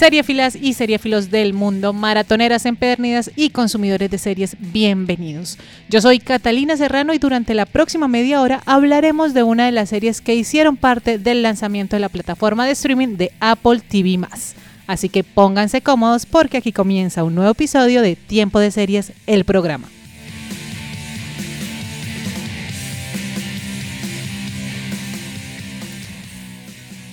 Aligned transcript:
Seriefilas 0.00 0.56
y 0.56 0.72
seriefilos 0.72 1.30
del 1.30 1.52
mundo, 1.52 1.92
maratoneras 1.92 2.64
empedernidas 2.64 3.30
y 3.36 3.50
consumidores 3.50 4.10
de 4.10 4.16
series, 4.16 4.56
bienvenidos. 4.58 5.58
Yo 5.90 6.00
soy 6.00 6.20
Catalina 6.20 6.74
Serrano 6.78 7.12
y 7.12 7.18
durante 7.18 7.52
la 7.52 7.66
próxima 7.66 8.08
media 8.08 8.40
hora 8.40 8.62
hablaremos 8.64 9.34
de 9.34 9.42
una 9.42 9.66
de 9.66 9.72
las 9.72 9.90
series 9.90 10.22
que 10.22 10.34
hicieron 10.34 10.78
parte 10.78 11.18
del 11.18 11.42
lanzamiento 11.42 11.96
de 11.96 12.00
la 12.00 12.08
plataforma 12.08 12.64
de 12.64 12.72
streaming 12.72 13.18
de 13.18 13.30
Apple 13.40 13.82
TV+. 13.86 14.18
Así 14.86 15.10
que 15.10 15.22
pónganse 15.22 15.82
cómodos 15.82 16.24
porque 16.24 16.56
aquí 16.56 16.72
comienza 16.72 17.22
un 17.22 17.34
nuevo 17.34 17.50
episodio 17.50 18.00
de 18.00 18.16
Tiempo 18.16 18.58
de 18.58 18.70
Series, 18.70 19.12
el 19.26 19.44
programa. 19.44 19.86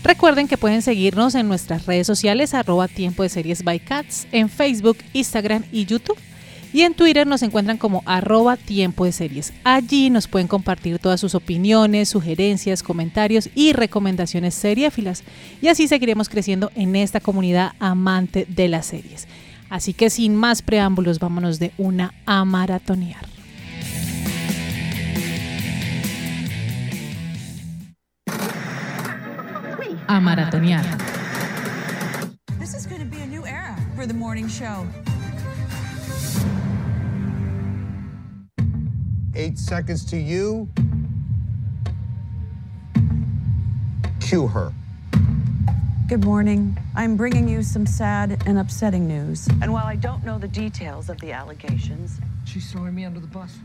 Recuerden 0.08 0.48
que 0.48 0.58
pueden 0.58 0.82
seguirnos 0.82 1.36
en 1.36 1.50
nuestras 1.50 1.86
redes 1.86 2.08
sociales 2.08 2.54
arroba 2.54 2.88
tiempo 2.88 3.24
de 3.24 3.30
series 3.30 3.62
by 3.66 3.78
cats, 3.82 4.26
en 4.32 4.48
Facebook, 4.48 4.96
Instagram 5.12 5.66
y 5.70 5.86
YouTube. 5.86 6.18
Y 6.72 6.84
en 6.84 6.94
Twitter 6.94 7.28
nos 7.28 7.44
encuentran 7.44 7.78
como 7.78 8.04
arroba 8.06 8.56
tiempo 8.56 9.04
de 9.04 9.12
series. 9.12 9.52
Allí 9.66 10.10
nos 10.10 10.30
pueden 10.30 10.48
compartir 10.48 10.98
todas 11.00 11.20
sus 11.20 11.36
opiniones, 11.36 12.08
sugerencias, 12.08 12.84
comentarios 12.84 13.50
y 13.54 13.74
recomendaciones 13.74 14.56
seriéfilas. 14.56 15.26
Y 15.62 15.68
así 15.68 15.90
seguiremos 15.90 16.30
creciendo 16.30 16.72
en 16.76 16.96
esta 16.96 17.20
comunidad 17.20 17.74
amante 17.80 18.46
de 18.48 18.70
las 18.70 18.86
series. 18.86 19.28
Así 19.70 19.92
que 19.92 20.10
sin 20.10 20.38
más 20.38 20.62
preámbulos, 20.62 21.20
vámonos 21.20 21.60
de 21.60 21.74
una 21.78 22.14
a 22.26 22.46
maratonear. 22.46 23.37
A 30.08 30.20
maratonear. 30.20 30.82
This 32.60 32.74
is 32.74 32.86
going 32.86 33.02
to 33.02 33.06
be 33.06 33.20
a 33.20 33.28
new 33.28 33.46
era 33.46 33.76
for 33.96 34.06
the 34.06 34.14
morning 34.14 34.48
show. 34.48 34.88
Eight 39.36 39.58
seconds 39.58 40.06
to 40.06 40.18
you. 40.18 40.70
Cue 44.22 44.48
her. 44.48 44.74
Good 46.08 46.24
morning. 46.24 46.78
I'm 46.96 47.18
bringing 47.18 47.50
you 47.50 47.62
some 47.62 47.86
sad 47.86 48.42
and 48.46 48.58
upsetting 48.58 49.08
news. 49.08 49.48
And 49.62 49.74
while 49.74 49.86
I 49.86 49.98
don't 49.98 50.24
know 50.24 50.40
the 50.40 50.48
details 50.48 51.10
of 51.10 51.20
the 51.20 51.34
allegations, 51.34 52.20
She's 52.48 52.72
throwing 52.72 52.96
me 52.96 53.04
under 53.04 53.20
the 53.20 53.28
bus. 53.28 53.58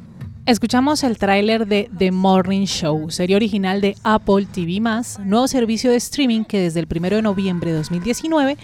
Escuchamos 0.44 1.04
el 1.04 1.18
tráiler 1.18 1.68
de 1.68 1.88
The 1.96 2.10
Morning 2.10 2.64
Show, 2.64 3.12
serie 3.12 3.36
original 3.36 3.80
de 3.80 3.94
Apple 4.02 4.46
TV+, 4.46 4.80
nuevo 5.24 5.46
servicio 5.46 5.88
de 5.88 5.96
streaming 5.98 6.42
que 6.42 6.58
desde 6.58 6.80
el 6.80 6.88
1 6.92 7.10
de 7.10 7.22
noviembre 7.22 7.70
de 7.70 7.76
2019 7.76 8.58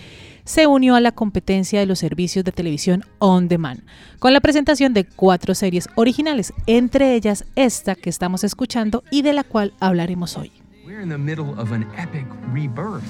se 0.44 0.66
unió 0.66 0.96
a 0.96 1.00
la 1.00 1.12
competencia 1.12 1.78
de 1.78 1.86
los 1.86 2.00
servicios 2.00 2.44
de 2.44 2.50
televisión 2.50 3.04
on 3.20 3.46
demand, 3.46 3.82
con 4.18 4.32
la 4.32 4.40
presentación 4.40 4.92
de 4.92 5.04
cuatro 5.04 5.54
series 5.54 5.88
originales, 5.94 6.52
entre 6.66 7.14
ellas 7.14 7.44
esta 7.54 7.94
que 7.94 8.10
estamos 8.10 8.42
escuchando 8.42 9.04
y 9.12 9.22
de 9.22 9.34
la 9.34 9.44
cual 9.44 9.72
hablaremos 9.78 10.36
hoy. 10.36 10.50
We're 10.84 11.00
in 11.00 11.10
the 11.10 11.16
middle 11.16 11.50
of 11.60 11.70
an 11.70 11.86
epic 11.96 12.26
rebirth. 12.52 13.04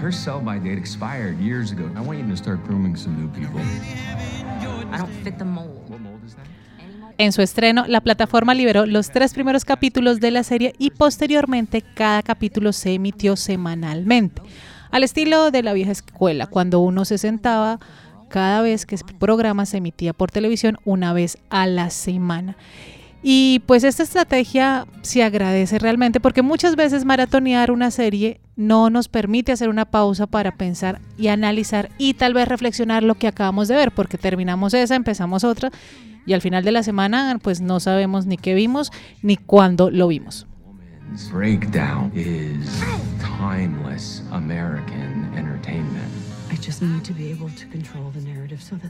Her 0.00 0.12
sell-by 0.12 0.60
date 0.60 0.78
expired 0.78 1.40
years 1.40 1.72
ago. 1.72 1.90
I 1.96 2.00
want 2.00 2.20
you 2.20 2.28
to 2.28 2.36
start 2.36 2.64
grooming 2.64 2.94
some 2.94 3.16
new 3.16 3.28
people. 3.30 3.60
I 4.92 4.96
don't 4.96 5.10
fit 5.24 5.38
the 5.38 5.44
mold. 5.44 5.87
En 7.18 7.32
su 7.32 7.42
estreno, 7.42 7.84
la 7.88 8.00
plataforma 8.00 8.54
liberó 8.54 8.86
los 8.86 9.10
tres 9.10 9.34
primeros 9.34 9.64
capítulos 9.64 10.20
de 10.20 10.30
la 10.30 10.44
serie 10.44 10.72
y 10.78 10.90
posteriormente 10.90 11.82
cada 11.82 12.22
capítulo 12.22 12.72
se 12.72 12.94
emitió 12.94 13.34
semanalmente, 13.34 14.40
al 14.92 15.02
estilo 15.02 15.50
de 15.50 15.64
la 15.64 15.72
vieja 15.72 15.90
escuela, 15.90 16.46
cuando 16.46 16.78
uno 16.78 17.04
se 17.04 17.18
sentaba 17.18 17.80
cada 18.28 18.62
vez 18.62 18.86
que 18.86 18.94
el 18.94 19.02
programa 19.18 19.66
se 19.66 19.78
emitía 19.78 20.12
por 20.12 20.30
televisión 20.30 20.78
una 20.84 21.12
vez 21.12 21.38
a 21.50 21.66
la 21.66 21.90
semana. 21.90 22.56
Y 23.20 23.62
pues 23.66 23.82
esta 23.82 24.04
estrategia 24.04 24.86
se 25.02 25.24
agradece 25.24 25.80
realmente 25.80 26.20
porque 26.20 26.42
muchas 26.42 26.76
veces 26.76 27.04
maratonear 27.04 27.72
una 27.72 27.90
serie 27.90 28.40
no 28.54 28.90
nos 28.90 29.08
permite 29.08 29.50
hacer 29.50 29.70
una 29.70 29.86
pausa 29.86 30.28
para 30.28 30.52
pensar 30.52 31.00
y 31.18 31.26
analizar 31.26 31.90
y 31.98 32.14
tal 32.14 32.32
vez 32.32 32.46
reflexionar 32.46 33.02
lo 33.02 33.16
que 33.16 33.26
acabamos 33.26 33.66
de 33.66 33.74
ver, 33.74 33.90
porque 33.90 34.18
terminamos 34.18 34.72
esa, 34.72 34.94
empezamos 34.94 35.42
otra 35.42 35.72
y 36.28 36.34
al 36.34 36.42
final 36.42 36.62
de 36.62 36.72
la 36.72 36.82
semana 36.82 37.38
pues 37.42 37.60
no 37.60 37.80
sabemos 37.80 38.26
ni 38.26 38.36
qué 38.36 38.54
vimos 38.54 38.92
ni 39.22 39.36
cuándo 39.36 39.90
lo 39.90 40.08
vimos. 40.08 40.46
Breakdown 41.32 42.12
is 42.14 42.82
timeless 43.18 44.22
American 44.30 45.32
entertainment. 45.34 46.18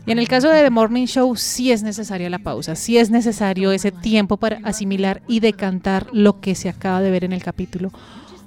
Y 0.06 0.12
en 0.12 0.18
el 0.18 0.28
caso 0.28 0.48
de 0.48 0.62
The 0.62 0.70
Morning 0.70 1.06
Show 1.06 1.36
sí 1.36 1.70
es 1.70 1.82
necesaria 1.82 2.30
la 2.30 2.38
pausa, 2.38 2.74
sí 2.74 2.98
es 2.98 3.10
necesario 3.10 3.72
ese 3.72 3.92
tiempo 3.92 4.36
para 4.36 4.58
asimilar 4.64 5.22
y 5.28 5.40
decantar 5.40 6.06
lo 6.12 6.40
que 6.40 6.54
se 6.54 6.68
acaba 6.68 7.00
de 7.00 7.10
ver 7.10 7.24
en 7.24 7.32
el 7.32 7.42
capítulo, 7.42 7.92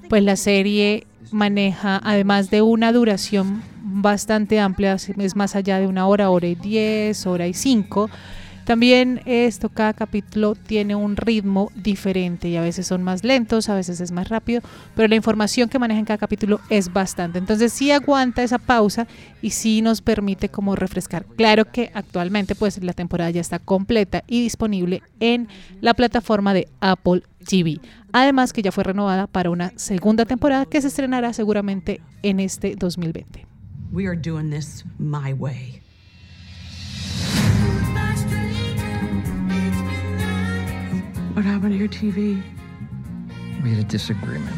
pues 0.08 0.22
la 0.22 0.36
serie 0.36 1.06
maneja 1.30 2.00
además 2.02 2.50
de 2.50 2.62
una 2.62 2.92
duración 2.92 3.62
bastante 3.82 4.60
amplia, 4.60 4.94
es 4.94 5.36
más 5.36 5.56
allá 5.56 5.78
de 5.78 5.86
una 5.86 6.06
hora, 6.06 6.30
hora 6.30 6.46
y 6.46 6.54
diez, 6.54 7.26
hora 7.26 7.46
y 7.46 7.54
cinco. 7.54 8.10
También 8.64 9.20
esto, 9.26 9.68
cada 9.68 9.92
capítulo 9.92 10.54
tiene 10.54 10.94
un 10.94 11.16
ritmo 11.16 11.70
diferente 11.74 12.48
y 12.48 12.56
a 12.56 12.62
veces 12.62 12.86
son 12.86 13.02
más 13.02 13.24
lentos, 13.24 13.68
a 13.68 13.74
veces 13.74 14.00
es 14.00 14.12
más 14.12 14.28
rápido, 14.28 14.62
pero 14.94 15.08
la 15.08 15.16
información 15.16 15.68
que 15.68 15.78
maneja 15.78 16.00
en 16.00 16.06
cada 16.06 16.18
capítulo 16.18 16.60
es 16.70 16.92
bastante. 16.92 17.38
Entonces 17.38 17.72
sí 17.72 17.90
aguanta 17.90 18.42
esa 18.42 18.58
pausa 18.58 19.06
y 19.40 19.50
sí 19.50 19.82
nos 19.82 20.00
permite 20.00 20.48
como 20.48 20.76
refrescar. 20.76 21.24
Claro 21.36 21.70
que 21.70 21.90
actualmente 21.94 22.54
pues 22.54 22.82
la 22.82 22.92
temporada 22.92 23.30
ya 23.30 23.40
está 23.40 23.58
completa 23.58 24.24
y 24.26 24.42
disponible 24.42 25.02
en 25.20 25.48
la 25.80 25.94
plataforma 25.94 26.54
de 26.54 26.68
Apple 26.80 27.22
TV. 27.46 27.80
Además 28.12 28.52
que 28.52 28.62
ya 28.62 28.72
fue 28.72 28.84
renovada 28.84 29.26
para 29.26 29.50
una 29.50 29.72
segunda 29.76 30.24
temporada 30.24 30.66
que 30.66 30.80
se 30.80 30.88
estrenará 30.88 31.32
seguramente 31.32 32.00
en 32.22 32.40
este 32.40 32.76
2020. 32.76 33.52
we 33.92 34.06
are 34.06 34.16
doing 34.16 34.48
this 34.50 34.84
my 34.98 35.34
way. 35.34 35.81
What 41.34 41.46
happened 41.46 41.72
to 41.72 41.78
your 41.78 41.88
TV? 41.88 42.42
We 43.62 43.70
had 43.70 43.78
a 43.78 43.84
disagreement. 43.84 44.54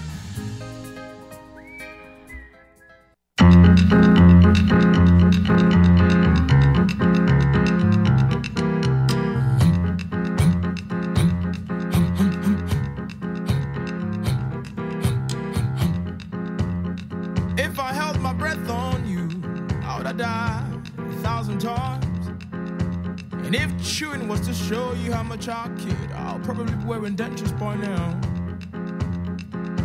Show 24.69 24.95
you 24.95 25.13
how 25.13 25.22
much 25.22 25.47
I 25.47 25.69
kid, 25.78 26.11
I'll 26.15 26.39
probably 26.39 26.75
be 26.75 26.84
wearing 26.84 27.16
dentures 27.16 27.53
by 27.59 27.77
now. 27.77 28.19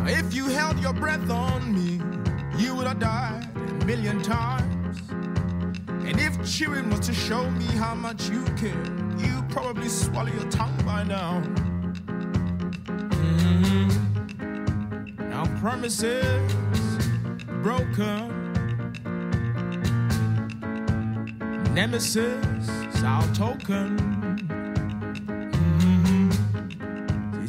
If 0.08 0.34
you 0.34 0.46
held 0.46 0.80
your 0.80 0.94
breath 0.94 1.30
on 1.30 1.74
me, 1.74 2.02
you 2.58 2.74
would 2.76 2.88
have 2.88 3.00
died 3.00 3.46
a 3.56 3.86
million 3.86 4.22
times. 4.22 5.02
And 6.08 6.18
if 6.18 6.34
chewing 6.50 6.90
was 6.90 7.02
to 7.08 7.14
show 7.14 7.50
me 7.52 7.66
how 7.66 7.94
much 7.94 8.30
you 8.30 8.44
care, 8.56 8.84
you'd 9.18 9.50
probably 9.50 9.90
swallow 9.90 10.32
your 10.32 10.50
tongue 10.50 10.82
by 10.86 11.04
now. 11.04 11.42
Mhm. 13.20 13.90
Now 15.30 15.46
promises 15.60 16.52
broken. 17.62 18.32
Nemesis 21.74 22.70
our 23.04 23.28
token. 23.34 24.19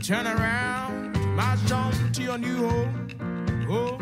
Turn 0.03 0.27
around, 0.27 1.13
march 1.37 1.71
on 1.73 1.93
to 2.13 2.23
your 2.23 2.39
new 2.39 2.69
home. 2.69 3.09
Oh. 3.69 3.99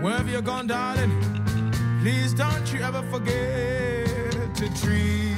Wherever 0.00 0.30
you're 0.30 0.40
gone, 0.40 0.66
darling, 0.66 1.12
please 2.00 2.32
don't 2.32 2.72
you 2.72 2.80
ever 2.80 3.02
forget 3.10 4.54
to 4.56 4.80
treat 4.80 5.29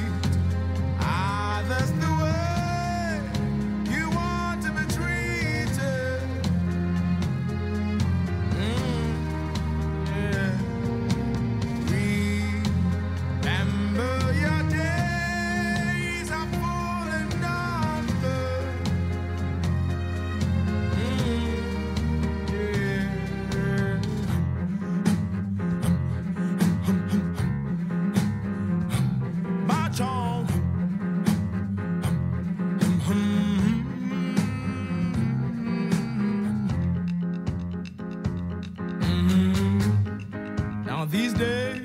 these 41.13 41.33
days, 41.33 41.79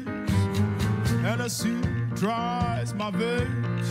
Hennessy 1.21 1.77
dries 2.15 2.95
my 2.95 3.11
veins 3.11 3.91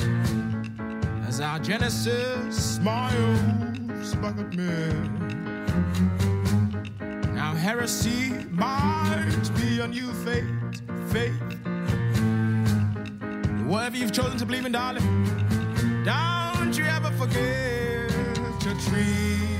as 1.28 1.39
our 1.39 1.60
Genesis 1.60 2.75
smiles 2.75 4.16
back 4.16 4.36
at 4.39 4.51
me. 4.56 4.89
Now 7.36 7.54
heresy 7.54 8.34
might 8.50 9.51
be 9.56 9.80
a 9.80 9.88
new 9.88 10.12
faith, 10.25 10.81
faith. 11.12 11.40
Whatever 13.68 13.98
you've 13.98 14.13
chosen 14.13 14.40
to 14.40 14.45
believe 14.48 14.66
in, 14.66 14.72
darling, 14.72 15.06
don't 16.04 16.75
you 16.75 16.86
ever 16.86 17.12
forget 17.12 18.10
to 18.62 18.75
treat 18.90 19.56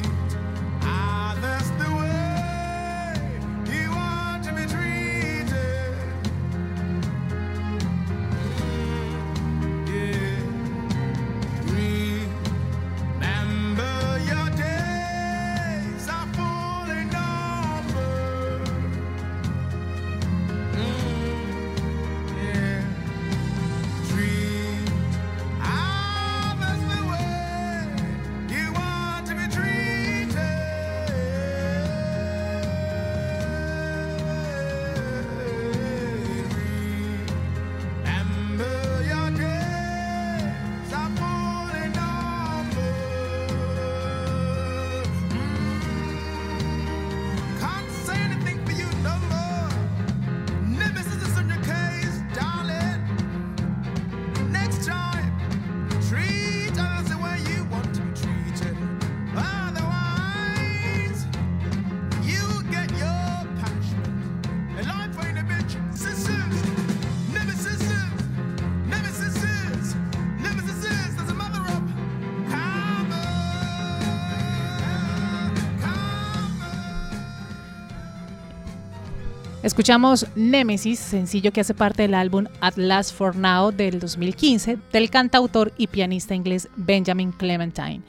Escuchamos 79.68 80.26
Nemesis, 80.34 80.98
sencillo 80.98 81.52
que 81.52 81.60
hace 81.60 81.74
parte 81.74 82.04
del 82.04 82.14
álbum 82.14 82.46
At 82.62 82.78
Last 82.78 83.14
for 83.14 83.36
Now 83.36 83.74
del 83.74 84.00
2015 84.00 84.78
del 84.94 85.10
cantautor 85.10 85.74
y 85.78 85.88
pianista 85.88 86.34
inglés 86.34 86.70
Benjamin 86.78 87.34
Clementine. 87.34 88.02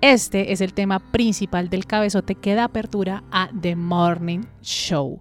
Este 0.00 0.52
es 0.52 0.62
el 0.62 0.72
tema 0.72 0.98
principal 0.98 1.68
del 1.68 1.84
cabezote 1.84 2.34
que 2.34 2.54
da 2.54 2.64
apertura 2.64 3.24
a 3.30 3.50
The 3.60 3.76
Morning 3.76 4.46
Show. 4.62 5.20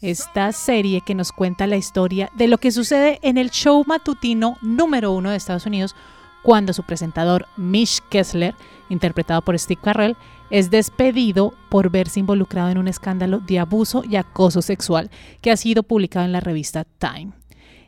Esta 0.00 0.52
serie 0.52 1.02
que 1.04 1.16
nos 1.16 1.32
cuenta 1.32 1.66
la 1.66 1.76
historia 1.76 2.30
de 2.36 2.46
lo 2.46 2.58
que 2.58 2.70
sucede 2.70 3.18
en 3.22 3.36
el 3.36 3.50
show 3.50 3.82
matutino 3.84 4.58
número 4.62 5.10
uno 5.10 5.30
de 5.30 5.38
Estados 5.38 5.66
Unidos 5.66 5.96
cuando 6.44 6.72
su 6.72 6.84
presentador 6.84 7.48
Mitch 7.56 8.00
Kessler, 8.10 8.54
interpretado 8.90 9.42
por 9.42 9.58
Steve 9.58 9.80
Carrell, 9.82 10.16
es 10.50 10.70
despedido 10.70 11.54
por 11.70 11.90
verse 11.90 12.20
involucrado 12.20 12.70
en 12.70 12.78
un 12.78 12.88
escándalo 12.88 13.40
de 13.40 13.58
abuso 13.58 14.02
y 14.08 14.16
acoso 14.16 14.62
sexual 14.62 15.10
que 15.40 15.50
ha 15.50 15.56
sido 15.56 15.82
publicado 15.82 16.24
en 16.24 16.32
la 16.32 16.40
revista 16.40 16.84
Time. 16.84 17.32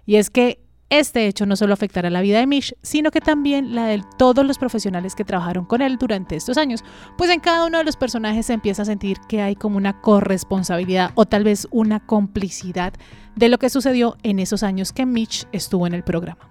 Y 0.06 0.16
es 0.16 0.30
que 0.30 0.60
este 0.90 1.26
hecho 1.26 1.44
no 1.44 1.54
solo 1.54 1.74
afectará 1.74 2.08
la 2.08 2.22
vida 2.22 2.38
de 2.38 2.46
Mitch, 2.46 2.74
sino 2.82 3.10
que 3.10 3.20
también 3.20 3.74
la 3.74 3.86
de 3.86 4.02
todos 4.16 4.44
los 4.46 4.56
profesionales 4.56 5.14
que 5.14 5.24
trabajaron 5.24 5.66
con 5.66 5.82
él 5.82 5.98
durante 5.98 6.34
estos 6.34 6.56
años, 6.56 6.82
pues 7.18 7.30
en 7.30 7.40
cada 7.40 7.66
uno 7.66 7.78
de 7.78 7.84
los 7.84 7.96
personajes 7.96 8.46
se 8.46 8.54
empieza 8.54 8.82
a 8.82 8.86
sentir 8.86 9.18
que 9.28 9.42
hay 9.42 9.54
como 9.54 9.76
una 9.76 10.00
corresponsabilidad 10.00 11.10
o 11.14 11.26
tal 11.26 11.44
vez 11.44 11.68
una 11.70 12.00
complicidad 12.00 12.94
de 13.36 13.50
lo 13.50 13.58
que 13.58 13.68
sucedió 13.68 14.16
en 14.22 14.38
esos 14.38 14.62
años 14.62 14.92
que 14.92 15.04
Mitch 15.04 15.46
estuvo 15.52 15.86
en 15.86 15.92
el 15.92 16.04
programa. 16.04 16.48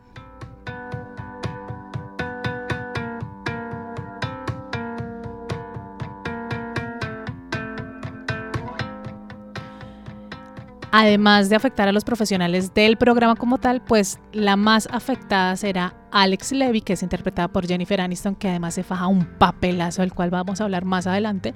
Además 10.91 11.49
de 11.49 11.55
afectar 11.55 11.87
a 11.87 11.91
los 11.91 12.05
profesionales 12.05 12.73
del 12.73 12.97
programa 12.97 13.35
como 13.35 13.57
tal, 13.57 13.81
pues 13.81 14.19
la 14.31 14.55
más 14.55 14.87
afectada 14.91 15.55
será 15.57 15.93
Alex 16.11 16.53
Levy, 16.53 16.81
que 16.81 16.93
es 16.93 17.03
interpretada 17.03 17.49
por 17.49 17.67
Jennifer 17.67 17.99
Aniston, 17.99 18.35
que 18.35 18.47
además 18.47 18.75
se 18.75 18.83
faja 18.83 19.07
un 19.07 19.25
papelazo 19.25 20.01
del 20.01 20.13
cual 20.13 20.29
vamos 20.29 20.61
a 20.61 20.63
hablar 20.63 20.85
más 20.85 21.05
adelante. 21.05 21.53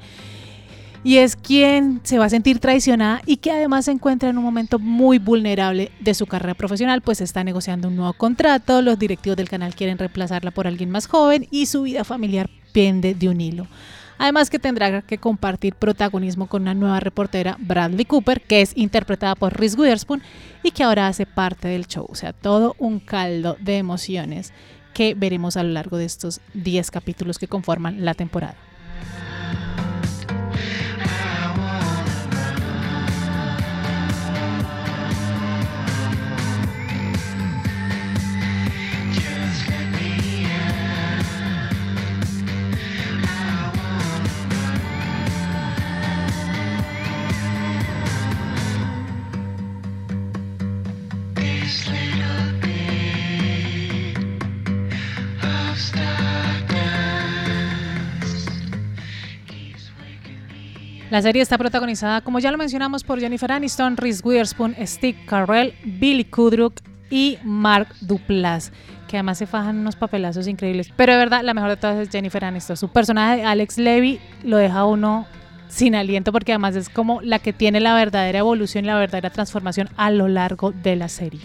Y 1.03 1.17
es 1.17 1.35
quien 1.35 2.01
se 2.03 2.19
va 2.19 2.25
a 2.25 2.29
sentir 2.29 2.59
traicionada 2.59 3.21
y 3.25 3.37
que 3.37 3.51
además 3.51 3.85
se 3.85 3.91
encuentra 3.91 4.29
en 4.29 4.37
un 4.37 4.43
momento 4.43 4.77
muy 4.77 5.17
vulnerable 5.17 5.91
de 5.99 6.13
su 6.13 6.27
carrera 6.27 6.53
profesional, 6.53 7.01
pues 7.01 7.21
está 7.21 7.43
negociando 7.43 7.87
un 7.87 7.95
nuevo 7.95 8.13
contrato, 8.13 8.81
los 8.81 8.99
directivos 8.99 9.37
del 9.37 9.49
canal 9.49 9.73
quieren 9.73 9.97
reemplazarla 9.97 10.51
por 10.51 10.67
alguien 10.67 10.91
más 10.91 11.07
joven 11.07 11.47
y 11.49 11.65
su 11.65 11.83
vida 11.83 12.03
familiar 12.03 12.49
pende 12.73 13.15
de 13.15 13.29
un 13.29 13.41
hilo. 13.41 13.67
Además 14.21 14.51
que 14.51 14.59
tendrá 14.59 15.01
que 15.01 15.17
compartir 15.17 15.73
protagonismo 15.73 16.45
con 16.45 16.61
una 16.61 16.75
nueva 16.75 16.99
reportera, 16.99 17.57
Bradley 17.57 18.05
Cooper, 18.05 18.39
que 18.39 18.61
es 18.61 18.71
interpretada 18.77 19.33
por 19.33 19.59
Reese 19.59 19.75
Witherspoon 19.75 20.21
y 20.61 20.69
que 20.69 20.83
ahora 20.83 21.07
hace 21.07 21.25
parte 21.25 21.69
del 21.69 21.87
show. 21.87 22.05
O 22.07 22.13
sea, 22.13 22.31
todo 22.31 22.75
un 22.77 22.99
caldo 22.99 23.57
de 23.59 23.77
emociones 23.77 24.53
que 24.93 25.15
veremos 25.15 25.57
a 25.57 25.63
lo 25.63 25.69
largo 25.69 25.97
de 25.97 26.05
estos 26.05 26.39
10 26.53 26.91
capítulos 26.91 27.39
que 27.39 27.47
conforman 27.47 28.05
la 28.05 28.13
temporada. 28.13 28.53
La 61.11 61.21
serie 61.21 61.41
está 61.41 61.57
protagonizada, 61.57 62.21
como 62.21 62.39
ya 62.39 62.53
lo 62.53 62.57
mencionamos, 62.57 63.03
por 63.03 63.19
Jennifer 63.19 63.51
Aniston, 63.51 63.97
Reese 63.97 64.21
Witherspoon, 64.23 64.77
Steve 64.85 65.17
Carell, 65.25 65.73
Billy 65.83 66.23
Kudruck 66.23 66.79
y 67.09 67.37
Mark 67.43 67.89
Duplass, 67.99 68.71
que 69.09 69.17
además 69.17 69.37
se 69.37 69.45
fajan 69.45 69.77
unos 69.79 69.97
papelazos 69.97 70.47
increíbles. 70.47 70.89
Pero 70.95 71.11
de 71.11 71.17
verdad, 71.17 71.41
la 71.43 71.53
mejor 71.53 71.71
de 71.71 71.75
todas 71.75 71.97
es 71.97 72.09
Jennifer 72.09 72.45
Aniston. 72.45 72.77
Su 72.77 72.87
personaje, 72.87 73.43
Alex 73.43 73.77
Levy, 73.77 74.21
lo 74.45 74.55
deja 74.55 74.85
uno 74.85 75.27
sin 75.67 75.95
aliento 75.95 76.31
porque 76.31 76.53
además 76.53 76.77
es 76.77 76.87
como 76.87 77.19
la 77.21 77.39
que 77.39 77.51
tiene 77.51 77.81
la 77.81 77.93
verdadera 77.93 78.39
evolución, 78.39 78.85
la 78.85 78.97
verdadera 78.97 79.31
transformación 79.31 79.89
a 79.97 80.11
lo 80.11 80.29
largo 80.29 80.71
de 80.71 80.95
la 80.95 81.09
serie. 81.09 81.41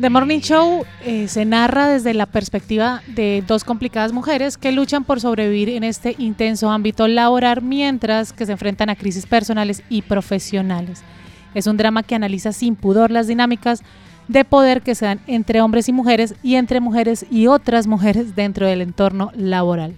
The 0.00 0.10
Morning 0.10 0.38
Show 0.38 0.84
eh, 1.04 1.26
se 1.26 1.44
narra 1.44 1.88
desde 1.88 2.14
la 2.14 2.26
perspectiva 2.26 3.02
de 3.08 3.42
dos 3.44 3.64
complicadas 3.64 4.12
mujeres 4.12 4.56
que 4.56 4.70
luchan 4.70 5.02
por 5.02 5.20
sobrevivir 5.20 5.70
en 5.70 5.82
este 5.82 6.14
intenso 6.18 6.70
ámbito 6.70 7.08
laboral 7.08 7.62
mientras 7.62 8.32
que 8.32 8.46
se 8.46 8.52
enfrentan 8.52 8.90
a 8.90 8.94
crisis 8.94 9.26
personales 9.26 9.82
y 9.88 10.02
profesionales. 10.02 11.02
Es 11.52 11.66
un 11.66 11.76
drama 11.76 12.04
que 12.04 12.14
analiza 12.14 12.52
sin 12.52 12.76
pudor 12.76 13.10
las 13.10 13.26
dinámicas 13.26 13.82
de 14.28 14.44
poder 14.44 14.82
que 14.82 14.94
se 14.94 15.06
dan 15.06 15.20
entre 15.26 15.62
hombres 15.62 15.88
y 15.88 15.92
mujeres 15.92 16.36
y 16.44 16.54
entre 16.54 16.78
mujeres 16.78 17.26
y 17.28 17.48
otras 17.48 17.88
mujeres 17.88 18.36
dentro 18.36 18.68
del 18.68 18.82
entorno 18.82 19.32
laboral. 19.34 19.96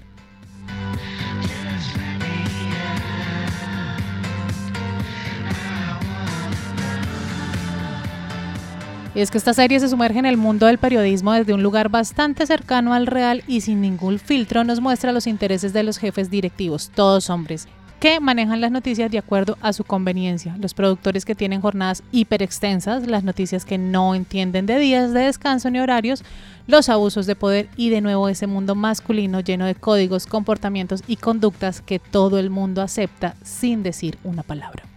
Y 9.15 9.21
es 9.21 9.31
que 9.33 9.39
esta 9.39 9.55
serie 9.55 9.81
se 9.81 9.89
sumerge 9.89 10.21
en 10.21 10.27
el 10.27 10.37
mundo 10.37 10.67
del 10.67 10.79
periodismo 10.79 11.33
desde 11.33 11.53
un 11.53 11.65
lugar 11.65 11.89
bastante 11.89 12.47
cercano 12.47 12.95
al 12.95 13.09
real 13.09 13.43
y 13.49 13.61
sin 13.61 13.81
ningún 13.81 14.21
filtro 14.21 14.63
nos 14.63 14.81
muestra 14.81 15.13
los 15.13 15.27
intereses 15.27 15.73
de 15.73 15.83
los 15.83 15.99
jefes 15.99 16.31
directivos, 16.31 16.93
todos 16.95 17.29
hombres, 17.29 17.67
que 17.99 18.21
manejan 18.21 18.61
las 18.61 18.71
noticias 18.71 19.11
de 19.11 19.19
acuerdo 19.19 19.59
a 19.63 19.73
su 19.73 19.83
conveniencia. 19.83 20.57
Los 20.61 20.75
productores 20.75 21.25
que 21.25 21.35
tienen 21.35 21.61
jornadas 21.61 22.05
hiper 22.13 22.41
extensas, 22.41 23.09
las 23.09 23.25
noticias 23.25 23.65
que 23.65 23.79
no 23.79 24.15
entienden 24.15 24.67
de 24.67 24.79
días 24.79 25.13
de 25.13 25.23
descanso 25.23 25.71
ni 25.71 25.81
horarios, 25.81 26.23
los 26.69 26.89
abusos 26.89 27.27
de 27.27 27.35
poder 27.35 27.69
y 27.77 27.91
de 27.91 28.01
nuevo 28.01 28.29
ese 28.29 28.47
mundo 28.47 28.77
masculino 28.77 29.41
lleno 29.41 29.67
de 29.67 29.75
códigos, 29.75 30.27
comportamientos 30.27 31.03
y 31.09 31.17
conductas 31.17 31.81
que 31.81 31.99
todo 31.99 32.39
el 32.39 32.49
mundo 32.49 32.81
acepta 32.81 33.35
sin 33.43 33.83
decir 33.83 34.19
una 34.23 34.45
palabra. 34.45 34.90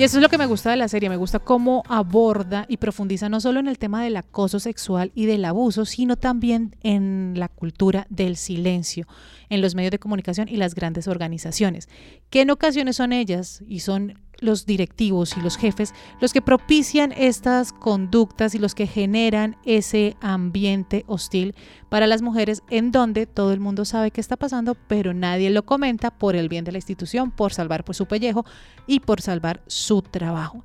Y 0.00 0.02
eso 0.02 0.16
es 0.16 0.22
lo 0.22 0.30
que 0.30 0.38
me 0.38 0.46
gusta 0.46 0.70
de 0.70 0.78
la 0.78 0.88
serie, 0.88 1.10
me 1.10 1.18
gusta 1.18 1.40
cómo 1.40 1.82
aborda 1.86 2.64
y 2.68 2.78
profundiza 2.78 3.28
no 3.28 3.38
solo 3.38 3.60
en 3.60 3.68
el 3.68 3.78
tema 3.78 4.02
del 4.02 4.16
acoso 4.16 4.58
sexual 4.58 5.12
y 5.14 5.26
del 5.26 5.44
abuso, 5.44 5.84
sino 5.84 6.16
también 6.16 6.74
en 6.82 7.34
la 7.36 7.48
cultura 7.48 8.06
del 8.08 8.38
silencio, 8.38 9.06
en 9.50 9.60
los 9.60 9.74
medios 9.74 9.90
de 9.90 9.98
comunicación 9.98 10.48
y 10.48 10.56
las 10.56 10.74
grandes 10.74 11.06
organizaciones, 11.06 11.90
que 12.30 12.40
en 12.40 12.50
ocasiones 12.50 12.96
son 12.96 13.12
ellas 13.12 13.62
y 13.68 13.80
son 13.80 14.18
los 14.40 14.66
directivos 14.66 15.36
y 15.36 15.40
los 15.40 15.56
jefes 15.56 15.94
los 16.20 16.32
que 16.32 16.42
propician 16.42 17.12
estas 17.12 17.72
conductas 17.72 18.54
y 18.54 18.58
los 18.58 18.74
que 18.74 18.86
generan 18.86 19.56
ese 19.64 20.16
ambiente 20.20 21.04
hostil 21.06 21.54
para 21.88 22.06
las 22.06 22.22
mujeres 22.22 22.62
en 22.70 22.92
donde 22.92 23.26
todo 23.26 23.52
el 23.52 23.60
mundo 23.60 23.84
sabe 23.84 24.10
qué 24.10 24.20
está 24.20 24.36
pasando, 24.36 24.74
pero 24.74 25.14
nadie 25.14 25.50
lo 25.50 25.64
comenta 25.64 26.10
por 26.10 26.36
el 26.36 26.48
bien 26.48 26.64
de 26.64 26.72
la 26.72 26.78
institución, 26.78 27.30
por 27.30 27.52
salvar 27.52 27.84
por 27.84 27.94
su 27.94 28.06
pellejo 28.06 28.44
y 28.86 29.00
por 29.00 29.20
salvar 29.20 29.62
su 29.66 30.02
trabajo. 30.02 30.64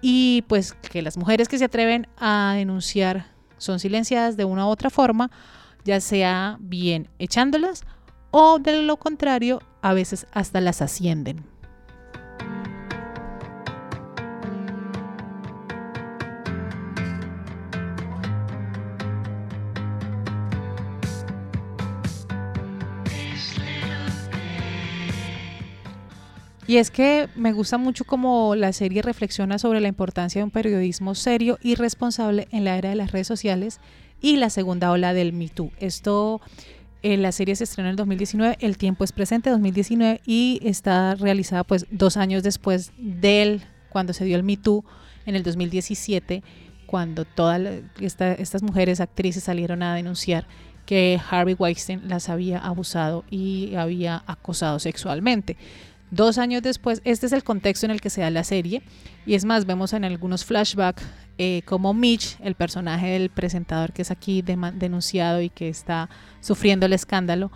Y 0.00 0.42
pues 0.48 0.72
que 0.74 1.02
las 1.02 1.16
mujeres 1.16 1.48
que 1.48 1.58
se 1.58 1.64
atreven 1.64 2.08
a 2.18 2.54
denunciar 2.56 3.26
son 3.56 3.78
silenciadas 3.78 4.36
de 4.36 4.44
una 4.44 4.66
u 4.66 4.68
otra 4.68 4.90
forma, 4.90 5.30
ya 5.84 6.00
sea 6.00 6.56
bien 6.60 7.08
echándolas 7.18 7.84
o 8.30 8.58
de 8.58 8.82
lo 8.82 8.96
contrario, 8.96 9.62
a 9.80 9.94
veces 9.94 10.26
hasta 10.32 10.60
las 10.60 10.82
ascienden. 10.82 11.53
Y 26.66 26.78
es 26.78 26.90
que 26.90 27.28
me 27.36 27.52
gusta 27.52 27.76
mucho 27.76 28.04
como 28.04 28.54
la 28.54 28.72
serie 28.72 29.02
reflexiona 29.02 29.58
sobre 29.58 29.80
la 29.80 29.88
importancia 29.88 30.40
de 30.40 30.44
un 30.44 30.50
periodismo 30.50 31.14
serio 31.14 31.58
y 31.62 31.74
responsable 31.74 32.48
en 32.50 32.64
la 32.64 32.78
era 32.78 32.88
de 32.88 32.94
las 32.94 33.12
redes 33.12 33.26
sociales 33.26 33.80
y 34.22 34.36
la 34.36 34.48
segunda 34.48 34.90
ola 34.90 35.12
del 35.12 35.34
Me 35.34 35.48
Too. 35.48 35.70
Esto, 35.78 36.40
en 37.02 37.20
la 37.20 37.32
serie 37.32 37.54
se 37.54 37.64
estrenó 37.64 37.88
en 37.88 37.92
el 37.92 37.96
2019, 37.96 38.56
el 38.60 38.78
tiempo 38.78 39.04
es 39.04 39.12
presente, 39.12 39.50
2019, 39.50 40.22
y 40.24 40.58
está 40.62 41.14
realizada 41.16 41.64
pues 41.64 41.86
dos 41.90 42.16
años 42.16 42.42
después 42.42 42.92
del, 42.96 43.62
cuando 43.90 44.14
se 44.14 44.24
dio 44.24 44.36
el 44.36 44.42
Me 44.42 44.56
Too, 44.56 44.82
en 45.26 45.36
el 45.36 45.42
2017, 45.42 46.42
cuando 46.86 47.26
todas 47.26 47.60
esta, 48.00 48.32
estas 48.32 48.62
mujeres 48.62 49.00
actrices 49.00 49.44
salieron 49.44 49.82
a 49.82 49.94
denunciar 49.94 50.46
que 50.86 51.20
Harvey 51.30 51.56
Weinstein 51.58 52.08
las 52.08 52.28
había 52.28 52.58
abusado 52.58 53.24
y 53.30 53.74
había 53.74 54.22
acosado 54.26 54.78
sexualmente. 54.78 55.56
Dos 56.10 56.38
años 56.38 56.62
después, 56.62 57.00
este 57.04 57.26
es 57.26 57.32
el 57.32 57.42
contexto 57.42 57.86
en 57.86 57.92
el 57.92 58.00
que 58.00 58.10
se 58.10 58.20
da 58.20 58.30
la 58.30 58.44
serie. 58.44 58.82
Y 59.26 59.34
es 59.34 59.44
más, 59.44 59.66
vemos 59.66 59.92
en 59.92 60.04
algunos 60.04 60.44
flashbacks 60.44 61.02
eh, 61.38 61.62
como 61.64 61.94
Mitch, 61.94 62.36
el 62.40 62.54
personaje 62.54 63.08
del 63.08 63.30
presentador 63.30 63.92
que 63.92 64.02
es 64.02 64.10
aquí 64.10 64.42
denunciado 64.42 65.40
y 65.42 65.50
que 65.50 65.68
está 65.68 66.08
sufriendo 66.40 66.86
el 66.86 66.92
escándalo, 66.92 67.50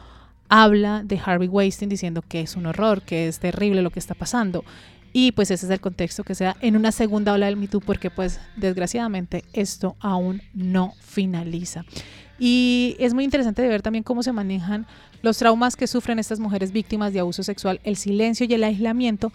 habla 0.49 1.03
de 1.05 1.21
Harvey 1.25 1.49
Weinstein 1.49 1.89
diciendo 1.89 2.23
que 2.23 2.41
es 2.41 2.57
un 2.57 2.67
horror, 2.67 3.03
que 3.03 3.29
es 3.29 3.39
terrible 3.39 3.83
lo 3.83 3.91
que 3.91 4.01
está 4.01 4.15
pasando. 4.15 4.65
Y 5.13 5.33
pues 5.33 5.51
ese 5.51 5.67
es 5.67 5.73
el 5.73 5.81
contexto 5.81 6.25
que 6.25 6.35
se 6.35 6.45
da 6.45 6.57
en 6.61 6.77
una 6.77 6.93
segunda 6.93 7.33
ola 7.33 7.47
del 7.47 7.57
Me 7.57 7.69
Too, 7.69 7.81
porque 7.81 8.11
pues 8.11 8.41
desgraciadamente 8.57 9.45
esto 9.53 9.97
aún 10.01 10.43
no 10.53 10.95
finaliza. 11.01 11.85
Y 12.39 12.97
es 12.99 13.15
muy 13.15 13.25
interesante 13.25 13.67
ver 13.67 13.83
también 13.83 14.05
cómo 14.05 14.23
se 14.23 14.33
manejan 14.33 14.87
los 15.23 15.39
traumas 15.39 15.75
que 15.75 15.87
sufren 15.87 16.19
estas 16.19 16.39
mujeres 16.39 16.73
víctimas 16.73 17.13
de 17.13 17.21
abuso 17.21 17.43
sexual, 17.43 17.81
el 17.85 17.97
silencio 17.97 18.47
y 18.49 18.55
el 18.55 18.65
aislamiento 18.65 19.33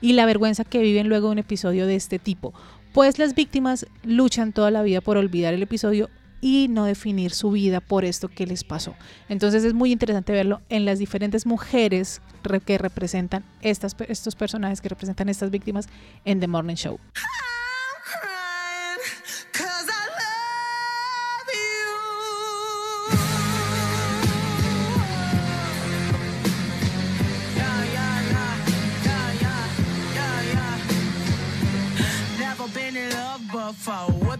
y 0.00 0.14
la 0.14 0.26
vergüenza 0.26 0.64
que 0.64 0.80
viven 0.80 1.08
luego 1.08 1.28
de 1.28 1.32
un 1.32 1.38
episodio 1.38 1.86
de 1.86 1.96
este 1.96 2.18
tipo. 2.18 2.54
Pues 2.92 3.18
las 3.18 3.34
víctimas 3.34 3.86
luchan 4.04 4.52
toda 4.52 4.70
la 4.70 4.82
vida 4.82 5.02
por 5.02 5.18
olvidar 5.18 5.52
el 5.52 5.62
episodio 5.62 6.08
y 6.40 6.68
no 6.68 6.84
definir 6.84 7.32
su 7.32 7.50
vida 7.50 7.80
por 7.80 8.04
esto 8.04 8.28
que 8.28 8.46
les 8.46 8.62
pasó. 8.62 8.94
Entonces 9.28 9.64
es 9.64 9.74
muy 9.74 9.92
interesante 9.92 10.32
verlo 10.32 10.60
en 10.68 10.84
las 10.84 10.98
diferentes 10.98 11.44
mujeres 11.44 12.22
que 12.64 12.78
representan 12.78 13.44
estos 13.62 14.36
personajes 14.36 14.80
que 14.80 14.88
representan 14.88 15.28
estas 15.28 15.50
víctimas 15.50 15.88
en 16.24 16.40
The 16.40 16.46
Morning 16.46 16.76
Show. 16.76 17.00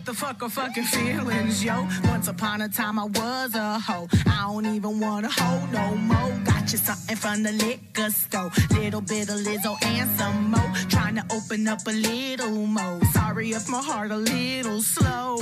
The 0.06 0.14
fuck 0.14 0.40
are 0.40 0.48
fucking 0.48 0.84
feelings, 0.84 1.64
yo? 1.64 1.86
Once 2.04 2.28
upon 2.28 2.62
a 2.62 2.68
time 2.68 2.96
I 2.98 3.04
was 3.04 3.54
a 3.56 3.78
hoe. 3.80 4.08
I 4.26 4.46
don't 4.46 4.66
even 4.66 5.00
wanna 5.00 5.28
hoe 5.28 5.66
no 5.72 5.96
more. 5.96 6.30
Got 6.44 6.70
you 6.70 6.78
something 6.78 7.16
from 7.16 7.42
the 7.42 7.52
liquor 7.52 8.10
store. 8.10 8.50
Little 8.70 9.00
bit 9.00 9.28
of 9.28 9.40
Lizzo 9.40 9.76
and 9.84 10.08
some 10.16 10.50
more. 10.52 10.72
Trying 10.88 11.16
to 11.16 11.24
open 11.34 11.66
up 11.66 11.80
a 11.88 11.90
little 11.90 12.66
more. 12.66 13.00
Sorry 13.12 13.50
if 13.50 13.68
my 13.68 13.82
heart 13.82 14.12
a 14.12 14.16
little 14.16 14.80
slow. 14.80 15.38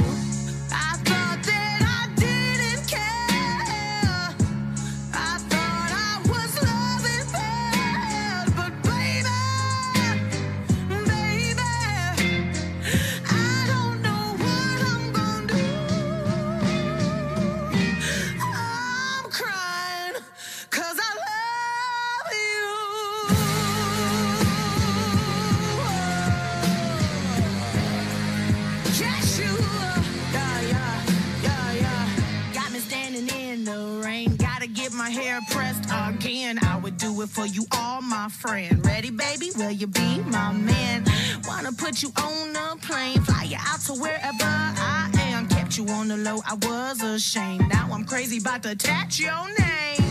My 34.94 35.10
hair 35.10 35.40
pressed 35.50 35.84
again. 35.90 36.58
I 36.62 36.78
would 36.78 36.96
do 36.96 37.20
it 37.22 37.28
for 37.28 37.46
you, 37.46 37.66
all 37.72 38.00
my 38.00 38.28
friend. 38.28 38.84
Ready, 38.86 39.10
baby? 39.10 39.50
Will 39.56 39.70
you 39.70 39.86
be 39.86 40.20
my 40.20 40.52
man? 40.52 41.04
Wanna 41.46 41.72
put 41.72 42.02
you 42.02 42.12
on 42.16 42.56
a 42.56 42.76
plane, 42.76 43.20
fly 43.22 43.44
you 43.44 43.56
out 43.58 43.80
to 43.80 43.94
wherever 43.94 44.44
I 44.44 45.10
am. 45.20 45.48
Kept 45.48 45.76
you 45.76 45.86
on 45.88 46.08
the 46.08 46.16
low. 46.16 46.40
I 46.46 46.54
was 46.54 47.02
ashamed. 47.02 47.68
Now 47.68 47.88
I'm 47.92 48.04
crazy 48.04 48.38
about 48.38 48.62
to 48.64 48.70
attach 48.70 49.18
your 49.18 49.46
name. 49.58 50.04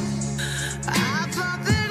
I 0.87 1.27
thought 1.31 1.61
that 1.65 1.82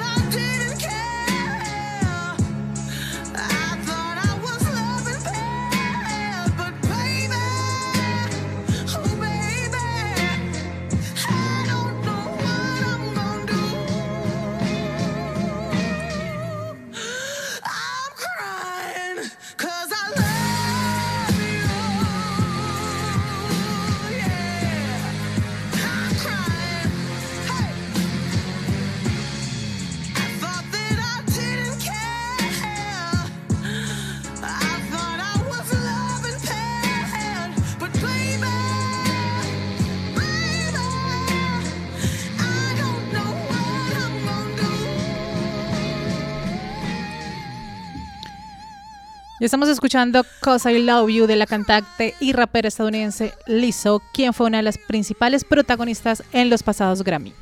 Estamos 49.43 49.67
escuchando 49.67 50.25
Cause 50.39 50.71
I 50.71 50.81
Love 50.81 51.09
You 51.09 51.27
de 51.27 51.35
la 51.35 51.45
cantante 51.45 52.15
y 52.21 52.31
rapera 52.31 52.69
estadounidense 52.69 53.33
Lizzo, 53.45 54.01
quien 54.13 54.33
fue 54.33 54.47
una 54.47 54.59
de 54.59 54.63
las 54.63 54.77
principales 54.77 55.43
protagonistas 55.43 56.23
en 56.31 56.49
los 56.49 56.63
pasados 56.63 57.03
Grammy. 57.03 57.33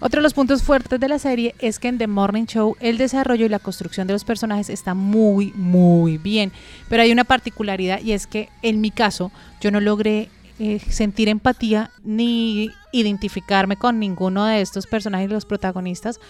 Otro 0.00 0.20
de 0.20 0.22
los 0.22 0.32
puntos 0.32 0.62
fuertes 0.62 0.98
de 0.98 1.08
la 1.08 1.18
serie 1.18 1.54
es 1.58 1.78
que 1.78 1.88
en 1.88 1.98
The 1.98 2.06
Morning 2.06 2.46
Show 2.46 2.76
el 2.80 2.96
desarrollo 2.96 3.44
y 3.44 3.50
la 3.50 3.58
construcción 3.58 4.06
de 4.06 4.14
los 4.14 4.24
personajes 4.24 4.70
está 4.70 4.94
muy, 4.94 5.52
muy 5.54 6.16
bien. 6.16 6.52
Pero 6.88 7.02
hay 7.02 7.12
una 7.12 7.24
particularidad 7.24 8.00
y 8.00 8.12
es 8.12 8.26
que 8.26 8.48
en 8.62 8.80
mi 8.80 8.90
caso 8.90 9.30
yo 9.60 9.70
no 9.70 9.80
logré 9.80 10.30
eh, 10.58 10.80
sentir 10.80 11.28
empatía 11.28 11.90
ni 12.02 12.70
identificarme 12.92 13.76
con 13.76 13.98
ninguno 13.98 14.44
de 14.44 14.60
estos 14.60 14.86
personajes, 14.86 15.30
los 15.30 15.44
protagonistas, 15.44 16.20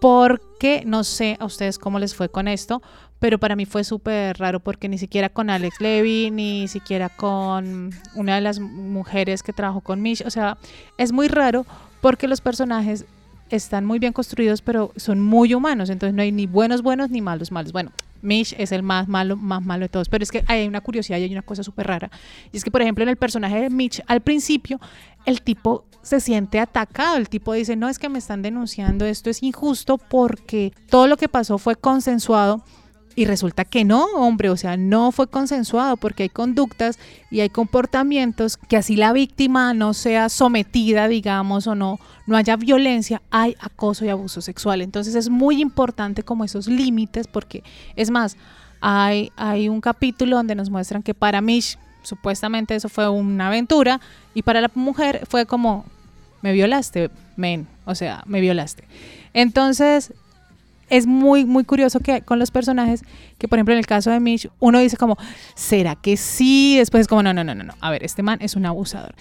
porque 0.00 0.82
no 0.84 1.04
sé 1.04 1.36
a 1.38 1.44
ustedes 1.44 1.78
cómo 1.78 2.00
les 2.00 2.14
fue 2.14 2.28
con 2.28 2.48
esto, 2.48 2.82
pero 3.20 3.38
para 3.38 3.54
mí 3.54 3.64
fue 3.64 3.84
súper 3.84 4.36
raro 4.36 4.58
porque 4.58 4.88
ni 4.88 4.98
siquiera 4.98 5.28
con 5.28 5.48
Alex 5.48 5.80
Levy, 5.80 6.30
ni 6.32 6.66
siquiera 6.66 7.08
con 7.08 7.90
una 8.16 8.34
de 8.34 8.40
las 8.40 8.58
mujeres 8.58 9.44
que 9.44 9.52
trabajó 9.52 9.80
con 9.80 10.02
Mish, 10.02 10.24
o 10.26 10.30
sea, 10.30 10.58
es 10.98 11.12
muy 11.12 11.28
raro 11.28 11.64
porque 12.00 12.26
los 12.26 12.40
personajes 12.40 13.04
están 13.48 13.84
muy 13.84 14.00
bien 14.00 14.12
construidos, 14.12 14.60
pero 14.60 14.92
son 14.96 15.20
muy 15.20 15.54
humanos, 15.54 15.88
entonces 15.88 16.14
no 16.14 16.22
hay 16.22 16.32
ni 16.32 16.46
buenos 16.46 16.82
buenos 16.82 17.10
ni 17.10 17.20
malos 17.20 17.52
malos. 17.52 17.72
Bueno, 17.72 17.92
Mish 18.22 18.54
es 18.56 18.72
el 18.72 18.82
más 18.82 19.08
malo, 19.08 19.36
más 19.36 19.64
malo 19.64 19.82
de 19.82 19.88
todos, 19.88 20.08
pero 20.08 20.22
es 20.22 20.30
que 20.30 20.44
hay 20.46 20.66
una 20.66 20.80
curiosidad 20.80 21.18
y 21.18 21.24
hay 21.24 21.32
una 21.32 21.42
cosa 21.42 21.62
súper 21.62 21.86
rara. 21.88 22.10
Y 22.52 22.56
es 22.56 22.64
que, 22.64 22.70
por 22.70 22.82
ejemplo, 22.82 23.02
en 23.02 23.08
el 23.08 23.16
personaje 23.16 23.60
de 23.60 23.70
Mitch, 23.70 24.02
al 24.06 24.22
principio, 24.22 24.80
el 25.26 25.42
tipo 25.42 25.84
se 26.02 26.20
siente 26.20 26.58
atacado, 26.58 27.16
el 27.16 27.28
tipo 27.28 27.52
dice, 27.52 27.76
no, 27.76 27.88
es 27.88 27.98
que 27.98 28.08
me 28.08 28.18
están 28.18 28.42
denunciando, 28.42 29.04
esto 29.04 29.30
es 29.30 29.42
injusto 29.42 29.98
porque 29.98 30.72
todo 30.88 31.06
lo 31.06 31.16
que 31.16 31.28
pasó 31.28 31.58
fue 31.58 31.76
consensuado. 31.76 32.64
Y 33.14 33.26
resulta 33.26 33.64
que 33.64 33.84
no, 33.84 34.04
hombre, 34.14 34.48
o 34.48 34.56
sea, 34.56 34.76
no 34.76 35.12
fue 35.12 35.26
consensuado 35.26 35.96
porque 35.96 36.24
hay 36.24 36.28
conductas 36.28 36.98
y 37.30 37.40
hay 37.40 37.50
comportamientos 37.50 38.56
que 38.56 38.76
así 38.76 38.96
la 38.96 39.12
víctima 39.12 39.74
no 39.74 39.92
sea 39.92 40.28
sometida, 40.28 41.08
digamos, 41.08 41.66
o 41.66 41.74
no, 41.74 41.98
no 42.26 42.36
haya 42.36 42.56
violencia, 42.56 43.20
hay 43.30 43.54
acoso 43.60 44.04
y 44.04 44.08
abuso 44.08 44.40
sexual. 44.40 44.80
Entonces 44.80 45.14
es 45.14 45.28
muy 45.28 45.60
importante 45.60 46.22
como 46.22 46.44
esos 46.44 46.68
límites 46.68 47.26
porque, 47.26 47.62
es 47.96 48.10
más, 48.10 48.36
hay, 48.80 49.30
hay 49.36 49.68
un 49.68 49.80
capítulo 49.80 50.36
donde 50.36 50.54
nos 50.54 50.70
muestran 50.70 51.02
que 51.02 51.14
para 51.14 51.40
Mish, 51.40 51.78
supuestamente 52.02 52.74
eso 52.74 52.88
fue 52.88 53.08
una 53.08 53.48
aventura 53.48 54.00
y 54.34 54.42
para 54.42 54.60
la 54.60 54.70
mujer 54.74 55.26
fue 55.28 55.46
como, 55.46 55.84
me 56.40 56.52
violaste, 56.52 57.10
men, 57.36 57.68
o 57.84 57.94
sea, 57.94 58.22
me 58.26 58.40
violaste. 58.40 58.84
Entonces, 59.34 60.12
es 60.88 61.06
muy, 61.06 61.44
muy 61.44 61.64
curioso 61.64 62.00
que 62.00 62.22
con 62.22 62.38
los 62.38 62.50
personajes, 62.50 63.02
que 63.38 63.48
por 63.48 63.58
ejemplo 63.58 63.72
en 63.72 63.78
el 63.78 63.86
caso 63.86 64.10
de 64.10 64.20
Mitch, 64.20 64.48
uno 64.60 64.78
dice 64.78 64.96
como, 64.96 65.16
¿será 65.54 65.96
que 65.96 66.16
sí? 66.16 66.76
Después 66.78 67.02
es 67.02 67.08
como, 67.08 67.22
no, 67.22 67.32
no, 67.32 67.44
no, 67.44 67.54
no, 67.54 67.64
no. 67.64 67.74
A 67.80 67.90
ver, 67.90 68.04
este 68.04 68.22
man 68.22 68.38
es 68.40 68.56
un 68.56 68.66
abusador. 68.66 69.14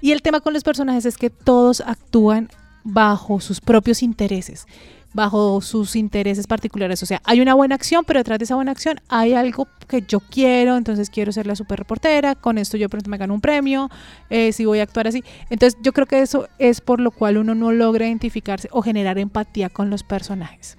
Y 0.00 0.12
el 0.12 0.22
tema 0.22 0.40
con 0.40 0.52
los 0.54 0.62
personajes 0.62 1.06
es 1.06 1.16
que 1.16 1.30
todos 1.30 1.80
actúan 1.80 2.48
bajo 2.84 3.40
sus 3.40 3.60
propios 3.60 4.02
intereses, 4.02 4.66
bajo 5.12 5.60
sus 5.60 5.96
intereses 5.96 6.46
particulares. 6.46 7.02
O 7.02 7.06
sea, 7.06 7.20
hay 7.24 7.40
una 7.40 7.54
buena 7.54 7.74
acción, 7.74 8.04
pero 8.06 8.20
detrás 8.20 8.38
de 8.38 8.44
esa 8.44 8.54
buena 8.54 8.70
acción 8.70 9.00
hay 9.08 9.34
algo 9.34 9.66
que 9.88 10.02
yo 10.02 10.20
quiero, 10.20 10.76
entonces 10.76 11.10
quiero 11.10 11.32
ser 11.32 11.46
la 11.46 11.56
super 11.56 11.78
reportera, 11.78 12.34
con 12.34 12.58
esto 12.58 12.76
yo 12.76 12.88
pronto 12.88 13.10
me 13.10 13.18
gano 13.18 13.34
un 13.34 13.40
premio, 13.40 13.90
eh, 14.30 14.52
si 14.52 14.64
voy 14.64 14.78
a 14.80 14.84
actuar 14.84 15.08
así. 15.08 15.24
Entonces 15.50 15.78
yo 15.82 15.92
creo 15.92 16.06
que 16.06 16.20
eso 16.20 16.48
es 16.58 16.80
por 16.80 17.00
lo 17.00 17.10
cual 17.10 17.38
uno 17.38 17.54
no 17.54 17.72
logra 17.72 18.06
identificarse 18.06 18.68
o 18.70 18.82
generar 18.82 19.18
empatía 19.18 19.68
con 19.68 19.90
los 19.90 20.02
personajes. 20.02 20.78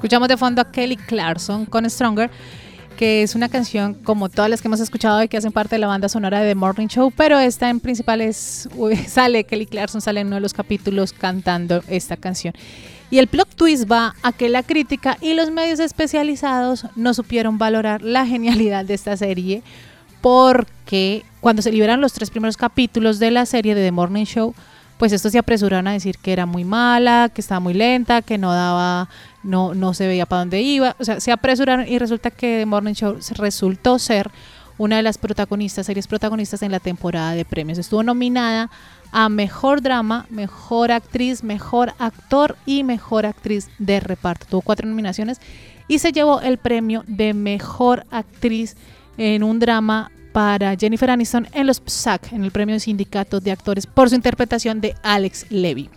Escuchamos 0.00 0.28
de 0.28 0.38
fondo 0.38 0.62
a 0.62 0.72
Kelly 0.72 0.96
Clarkson 0.96 1.66
con 1.66 1.84
Stronger, 1.84 2.30
que 2.96 3.22
es 3.22 3.34
una 3.34 3.50
canción 3.50 3.92
como 3.92 4.30
todas 4.30 4.50
las 4.50 4.62
que 4.62 4.68
hemos 4.68 4.80
escuchado 4.80 5.22
y 5.22 5.28
que 5.28 5.36
hacen 5.36 5.52
parte 5.52 5.74
de 5.74 5.78
la 5.78 5.88
banda 5.88 6.08
sonora 6.08 6.40
de 6.40 6.48
The 6.48 6.54
Morning 6.54 6.86
Show, 6.86 7.12
pero 7.14 7.38
esta 7.38 7.68
en 7.68 7.80
principal 7.80 8.22
es, 8.22 8.66
sale 9.08 9.44
Kelly 9.44 9.66
Clarkson, 9.66 10.00
sale 10.00 10.20
en 10.20 10.28
uno 10.28 10.36
de 10.36 10.40
los 10.40 10.54
capítulos 10.54 11.12
cantando 11.12 11.84
esta 11.86 12.16
canción. 12.16 12.54
Y 13.10 13.18
el 13.18 13.26
plot 13.26 13.54
twist 13.54 13.92
va 13.92 14.14
a 14.22 14.32
que 14.32 14.48
la 14.48 14.62
crítica 14.62 15.18
y 15.20 15.34
los 15.34 15.50
medios 15.50 15.80
especializados 15.80 16.86
no 16.96 17.12
supieron 17.12 17.58
valorar 17.58 18.00
la 18.00 18.24
genialidad 18.24 18.86
de 18.86 18.94
esta 18.94 19.18
serie 19.18 19.62
porque 20.22 21.26
cuando 21.42 21.60
se 21.60 21.72
liberaron 21.72 22.00
los 22.00 22.14
tres 22.14 22.30
primeros 22.30 22.56
capítulos 22.56 23.18
de 23.18 23.32
la 23.32 23.44
serie 23.44 23.74
de 23.74 23.84
The 23.84 23.92
Morning 23.92 24.24
Show, 24.24 24.54
pues 25.00 25.12
estos 25.14 25.32
se 25.32 25.38
apresuraron 25.38 25.88
a 25.88 25.92
decir 25.92 26.18
que 26.18 26.30
era 26.30 26.44
muy 26.44 26.62
mala, 26.62 27.30
que 27.34 27.40
estaba 27.40 27.58
muy 27.58 27.72
lenta, 27.72 28.20
que 28.20 28.36
no 28.36 28.52
daba, 28.52 29.08
no, 29.42 29.74
no 29.74 29.94
se 29.94 30.06
veía 30.06 30.26
para 30.26 30.40
dónde 30.40 30.60
iba. 30.60 30.96
O 30.98 31.04
sea, 31.04 31.20
se 31.20 31.32
apresuraron 31.32 31.86
y 31.88 31.98
resulta 31.98 32.30
que 32.30 32.58
The 32.60 32.66
Morning 32.66 32.94
Show 32.94 33.18
resultó 33.36 33.98
ser 33.98 34.30
una 34.78 34.96
de 34.96 35.02
las 35.02 35.18
protagonistas, 35.18 35.86
series 35.86 36.06
protagonistas 36.06 36.62
en 36.62 36.72
la 36.72 36.80
temporada 36.80 37.32
de 37.32 37.44
premios. 37.44 37.78
Estuvo 37.78 38.02
nominada 38.02 38.70
a 39.12 39.28
Mejor 39.28 39.82
Drama, 39.82 40.26
Mejor 40.30 40.92
Actriz, 40.92 41.42
Mejor 41.42 41.92
Actor 41.98 42.56
y 42.64 42.82
Mejor 42.84 43.26
Actriz 43.26 43.68
de 43.78 44.00
Reparto. 44.00 44.46
Tuvo 44.46 44.62
cuatro 44.62 44.88
nominaciones 44.88 45.38
y 45.86 45.98
se 45.98 46.12
llevó 46.12 46.40
el 46.40 46.58
premio 46.58 47.04
de 47.06 47.34
Mejor 47.34 48.06
Actriz 48.10 48.76
en 49.18 49.42
un 49.42 49.58
drama 49.58 50.10
para 50.32 50.76
Jennifer 50.76 51.10
Aniston 51.10 51.48
en 51.52 51.66
los 51.66 51.82
SAG, 51.84 52.32
en 52.32 52.44
el 52.44 52.50
premio 52.50 52.74
de 52.74 52.80
sindicato 52.80 53.40
de 53.40 53.50
actores, 53.50 53.86
por 53.86 54.08
su 54.08 54.14
interpretación 54.14 54.80
de 54.80 54.94
Alex 55.02 55.46
Levy. 55.50 55.90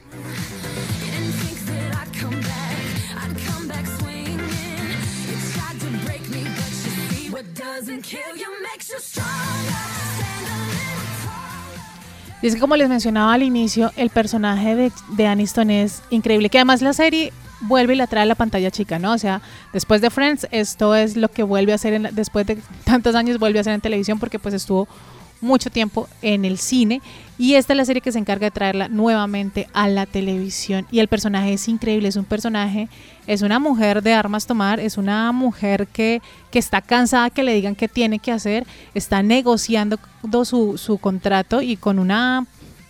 Y 12.41 12.47
es 12.47 12.55
que 12.55 12.59
como 12.59 12.75
les 12.75 12.89
mencionaba 12.89 13.33
al 13.33 13.43
inicio, 13.43 13.91
el 13.95 14.09
personaje 14.09 14.75
de, 14.75 14.91
de 15.09 15.27
Aniston 15.27 15.69
es 15.69 16.01
increíble, 16.09 16.49
que 16.49 16.57
además 16.57 16.81
la 16.81 16.91
serie 16.91 17.31
vuelve 17.61 17.93
y 17.93 17.97
la 17.97 18.07
trae 18.07 18.23
a 18.23 18.25
la 18.25 18.35
pantalla 18.35 18.69
chica, 18.69 18.99
¿no? 18.99 19.13
O 19.13 19.17
sea, 19.17 19.41
después 19.71 20.01
de 20.01 20.09
Friends, 20.09 20.47
esto 20.51 20.95
es 20.95 21.15
lo 21.15 21.29
que 21.29 21.43
vuelve 21.43 21.71
a 21.71 21.75
hacer, 21.75 21.93
en 21.93 22.09
después 22.11 22.45
de 22.45 22.57
tantos 22.83 23.15
años 23.15 23.39
vuelve 23.39 23.59
a 23.59 23.61
hacer 23.61 23.73
en 23.73 23.81
televisión 23.81 24.19
porque 24.19 24.39
pues 24.39 24.53
estuvo 24.53 24.87
mucho 25.43 25.69
tiempo 25.69 26.07
en 26.21 26.45
el 26.45 26.57
cine 26.57 27.01
y 27.37 27.55
esta 27.55 27.73
es 27.73 27.77
la 27.77 27.85
serie 27.85 28.01
que 28.01 28.11
se 28.11 28.19
encarga 28.19 28.47
de 28.47 28.51
traerla 28.51 28.87
nuevamente 28.87 29.67
a 29.73 29.87
la 29.87 30.05
televisión. 30.05 30.87
Y 30.91 30.99
el 30.99 31.07
personaje 31.07 31.53
es 31.53 31.67
increíble, 31.67 32.07
es 32.07 32.15
un 32.15 32.25
personaje, 32.25 32.87
es 33.27 33.41
una 33.41 33.59
mujer 33.59 34.01
de 34.01 34.13
armas 34.13 34.45
tomar, 34.45 34.79
es 34.79 34.97
una 34.97 35.31
mujer 35.31 35.87
que, 35.87 36.21
que 36.51 36.59
está 36.59 36.81
cansada 36.81 37.29
que 37.29 37.43
le 37.43 37.53
digan 37.53 37.75
qué 37.75 37.87
tiene 37.87 38.19
que 38.19 38.31
hacer, 38.31 38.65
está 38.93 39.23
negociando 39.23 39.99
su, 40.45 40.77
su 40.77 40.97
contrato 40.97 41.61
y 41.61 41.75
con 41.75 41.99
una 41.99 42.45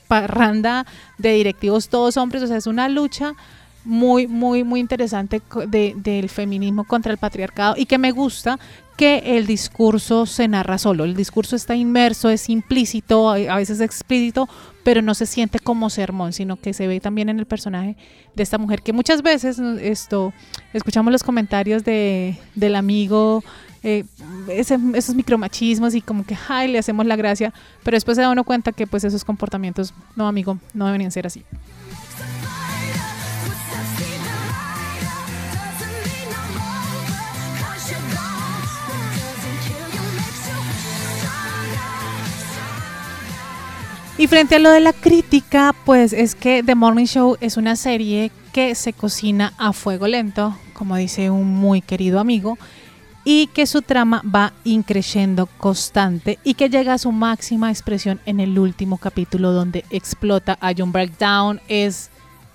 parranda 0.08 0.86
de 1.18 1.34
directivos 1.34 1.90
todos 1.90 2.18
hombres, 2.18 2.44
o 2.44 2.48
sea, 2.48 2.58
es 2.58 2.68
una 2.68 2.90
lucha 2.90 3.34
muy, 3.86 4.28
muy, 4.28 4.64
muy 4.64 4.80
interesante 4.80 5.42
del 5.68 6.30
feminismo 6.30 6.84
contra 6.84 7.12
el 7.12 7.18
patriarcado 7.18 7.76
y 7.78 7.86
que 7.86 7.98
me 7.98 8.12
gusta 8.12 8.60
que 8.98 9.38
el 9.38 9.48
discurso 9.48 10.26
se 10.26 10.48
narra 10.48 10.78
solo, 10.78 11.04
el 11.04 11.16
discurso 11.16 11.56
está 11.56 11.76
inmerso, 11.76 12.30
es 12.30 12.50
implícito, 12.50 13.30
a 13.32 13.56
veces 13.56 13.82
explícito, 13.82 14.48
pero 14.84 15.02
no 15.02 15.14
se 15.16 15.26
siente 15.26 15.60
como 15.60 15.90
sermón, 15.90 16.34
sino 16.34 16.58
que 16.58 16.74
se 16.74 16.88
ve 16.88 17.00
también 17.00 17.30
en 17.30 17.40
el 17.40 17.46
personaje 17.46 17.96
de 18.36 18.44
esta 18.44 18.58
mujer, 18.58 18.82
que 18.82 18.94
muchas 18.94 19.22
veces 19.22 19.58
esto, 19.60 20.34
escuchamos 20.74 21.12
los 21.12 21.24
comentarios 21.24 21.84
de, 21.84 22.38
del 22.56 22.76
amigo, 22.76 23.44
eh, 23.82 24.06
ese- 24.48 24.78
esos 24.94 25.16
micromachismos 25.16 25.96
y 25.96 26.02
como 26.02 26.26
que, 26.26 26.38
ay, 26.48 26.70
le 26.72 26.78
hacemos 26.80 27.06
la 27.06 27.16
gracia, 27.16 27.54
pero 27.84 27.96
después 27.96 28.16
se 28.16 28.22
da 28.22 28.30
uno 28.30 28.44
cuenta 28.44 28.72
que 28.72 28.88
pues 28.88 29.04
esos 29.04 29.26
comportamientos, 29.26 29.94
no 30.16 30.28
amigo, 30.28 30.58
no 30.74 30.86
deberían 30.86 31.12
ser 31.12 31.28
así. 31.28 31.44
Y 44.24 44.28
frente 44.28 44.56
a 44.56 44.60
lo 44.60 44.70
de 44.70 44.80
la 44.80 44.94
crítica, 44.94 45.76
pues 45.84 46.14
es 46.14 46.34
que 46.34 46.64
The 46.64 46.76
Morning 46.76 47.08
Show 47.08 47.36
es 47.42 47.58
una 47.58 47.76
serie 47.76 48.32
que 48.54 48.74
se 48.74 48.94
cocina 48.94 49.52
a 49.58 49.74
fuego 49.74 50.08
lento, 50.08 50.58
como 50.72 50.96
dice 50.96 51.30
un 51.30 51.54
muy 51.54 51.82
querido 51.82 52.22
amigo, 52.22 52.58
y 53.26 53.48
que 53.48 53.68
su 53.68 53.82
trama 53.82 54.24
va 54.24 54.54
increciendo 54.64 55.48
constante 55.58 56.40
y 56.46 56.54
que 56.54 56.70
llega 56.70 56.94
a 56.94 57.00
su 57.00 57.12
máxima 57.12 57.70
expresión 57.70 58.22
en 58.26 58.40
el 58.40 58.58
último 58.58 58.98
capítulo 58.98 59.52
donde 59.52 59.84
explota 59.90 60.58
a 60.62 60.72
John 60.74 60.94
Breakdown. 60.94 61.60
Es 61.68 62.10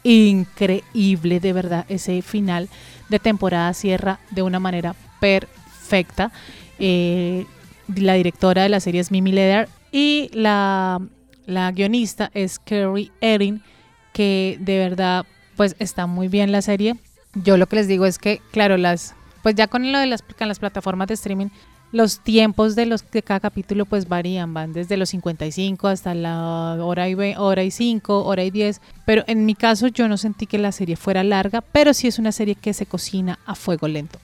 increíble, 0.05 1.39
de 1.39 1.53
verdad, 1.53 1.85
ese 1.91 2.23
final 2.23 2.71
de 3.11 3.19
temporada 3.19 3.75
cierra 3.75 4.21
de 4.31 4.41
una 4.41 4.59
manera 4.59 4.95
perfecta. 5.21 6.33
Eh, 6.79 7.45
la 7.95 8.15
directora 8.15 8.63
de 8.63 8.71
la 8.71 8.81
serie 8.81 9.03
es 9.03 9.11
Mimi 9.11 9.33
Leder 9.33 9.69
y 9.93 10.31
la, 10.33 10.99
la 11.49 11.73
guionista 11.73 12.31
es 12.35 12.59
Kerry 12.61 13.11
Erin, 13.21 13.63
que 14.13 14.57
de 14.61 14.79
verdad 14.79 15.27
pues 15.57 15.75
está 15.81 16.07
muy 16.07 16.29
bien 16.29 16.53
la 16.53 16.63
serie. 16.63 16.95
Yo 17.35 17.57
lo 17.57 17.67
que 17.67 17.77
les 17.77 17.89
digo 17.89 18.07
es 18.07 18.19
que, 18.19 18.41
claro, 18.53 18.77
las 18.77 19.15
pues 19.43 19.55
ya 19.55 19.67
con 19.67 19.91
lo 19.91 19.99
de 19.99 20.07
las, 20.07 20.23
con 20.23 20.47
las 20.49 20.59
plataformas 20.59 21.09
de 21.09 21.15
streaming, 21.15 21.47
los 21.91 22.21
tiempos 22.21 22.77
de 22.77 22.85
los 22.87 23.09
de 23.11 23.23
cada 23.23 23.41
capítulo 23.41 23.87
pues 23.87 24.09
varían, 24.09 24.53
van 24.53 24.73
desde 24.75 24.97
los 24.99 25.09
55 25.09 25.89
hasta 25.89 26.13
la 26.15 26.77
hora 26.83 27.09
y 27.09 27.15
ve- 27.15 27.37
hora 27.39 27.63
y 27.65 27.71
5, 27.71 28.25
hora 28.25 28.45
y 28.45 28.51
10, 28.51 28.81
pero 29.07 29.25
en 29.27 29.47
mi 29.47 29.55
caso 29.55 29.87
yo 29.89 30.07
no 30.07 30.17
sentí 30.19 30.47
que 30.47 30.59
la 30.59 30.71
serie 30.73 30.97
fuera 30.97 31.25
larga, 31.25 31.63
pero 31.63 31.95
sí 31.95 32.07
es 32.09 32.19
una 32.19 32.31
serie 32.33 32.57
que 32.57 32.75
se 32.75 32.85
cocina 32.85 33.39
a 33.47 33.55
fuego 33.55 33.89
lento. 33.89 34.19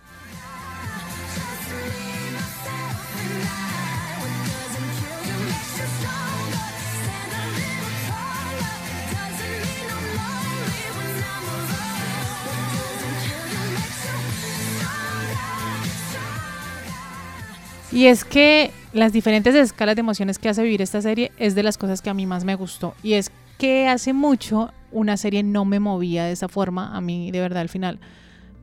Y 17.94 18.08
es 18.08 18.24
que 18.24 18.72
las 18.92 19.12
diferentes 19.12 19.54
escalas 19.54 19.94
de 19.94 20.00
emociones 20.00 20.40
que 20.40 20.48
hace 20.48 20.64
vivir 20.64 20.82
esta 20.82 21.00
serie 21.00 21.30
es 21.38 21.54
de 21.54 21.62
las 21.62 21.78
cosas 21.78 22.02
que 22.02 22.10
a 22.10 22.14
mí 22.14 22.26
más 22.26 22.44
me 22.44 22.56
gustó. 22.56 22.92
Y 23.04 23.12
es 23.12 23.30
que 23.56 23.86
hace 23.86 24.12
mucho 24.12 24.72
una 24.90 25.16
serie 25.16 25.44
no 25.44 25.64
me 25.64 25.78
movía 25.78 26.24
de 26.24 26.32
esa 26.32 26.48
forma. 26.48 26.96
A 26.96 27.00
mí, 27.00 27.30
de 27.30 27.38
verdad, 27.38 27.60
al 27.60 27.68
final, 27.68 28.00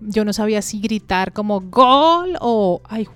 yo 0.02 0.26
no 0.26 0.34
sabía 0.34 0.62
si 0.62 0.82
gritar 0.82 1.32
como 1.32 1.62
gol 1.62 2.38
o 2.42 2.82
ay, 2.90 3.08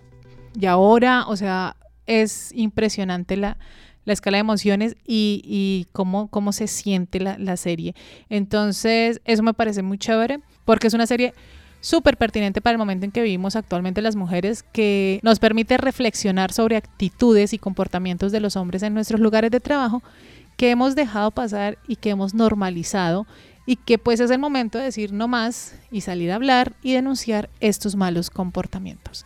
y 0.57 0.65
ahora, 0.67 1.25
o 1.27 1.35
sea, 1.35 1.75
es 2.05 2.53
impresionante 2.53 3.35
la, 3.35 3.57
la 4.05 4.13
escala 4.13 4.37
de 4.37 4.41
emociones 4.41 4.95
y, 5.05 5.87
cómo, 5.91 6.29
cómo 6.29 6.53
se 6.53 6.67
siente 6.67 7.19
la, 7.19 7.37
la 7.37 7.57
serie. 7.57 7.93
Entonces, 8.29 9.19
eso 9.25 9.43
me 9.43 9.53
parece 9.53 9.81
muy 9.81 9.97
chévere 9.97 10.39
porque 10.63 10.87
es 10.87 10.93
una 10.93 11.07
serie 11.07 11.33
súper 11.85 12.17
pertinente 12.17 12.61
para 12.61 12.71
el 12.71 12.79
momento 12.79 13.05
en 13.05 13.11
que 13.11 13.21
vivimos 13.21 13.55
actualmente 13.55 14.01
las 14.01 14.15
mujeres, 14.15 14.63
que 14.63 15.19
nos 15.21 15.37
permite 15.37 15.77
reflexionar 15.77 16.51
sobre 16.51 16.77
actitudes 16.77 17.53
y 17.53 17.59
comportamientos 17.59 18.31
de 18.31 18.39
los 18.39 18.55
hombres 18.55 18.81
en 18.81 18.95
nuestros 18.95 19.21
lugares 19.21 19.51
de 19.51 19.59
trabajo 19.59 20.01
que 20.57 20.71
hemos 20.71 20.95
dejado 20.95 21.29
pasar 21.29 21.77
y 21.87 21.97
que 21.97 22.09
hemos 22.09 22.33
normalizado 22.33 23.27
y 23.67 23.75
que 23.75 23.99
pues 23.99 24.19
es 24.19 24.31
el 24.31 24.39
momento 24.39 24.79
de 24.79 24.85
decir 24.85 25.13
no 25.13 25.27
más 25.27 25.75
y 25.91 26.01
salir 26.01 26.31
a 26.31 26.35
hablar 26.35 26.73
y 26.81 26.93
denunciar 26.93 27.51
estos 27.59 27.95
malos 27.95 28.31
comportamientos. 28.31 29.23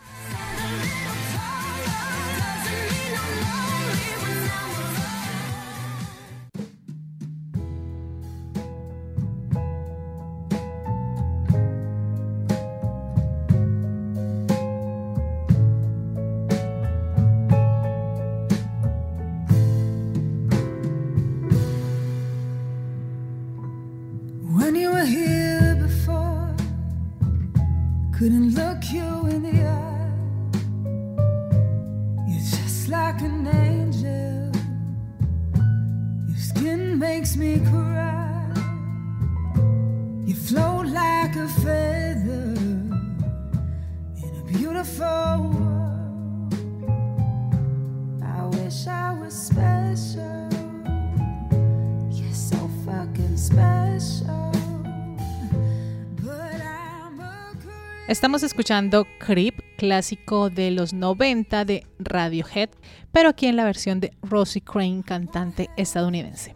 Estamos 58.10 58.42
escuchando 58.42 59.06
Creep, 59.20 59.60
clásico 59.76 60.50
de 60.50 60.72
los 60.72 60.92
90 60.92 61.64
de 61.64 61.86
Radiohead, 62.00 62.70
pero 63.12 63.28
aquí 63.28 63.46
en 63.46 63.54
la 63.54 63.62
versión 63.62 64.00
de 64.00 64.10
Rosie 64.20 64.62
Crane, 64.62 65.04
cantante 65.06 65.70
estadounidense. 65.76 66.52